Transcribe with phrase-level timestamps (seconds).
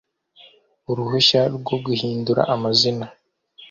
[0.89, 3.05] uruhushya rwo guhindura amazina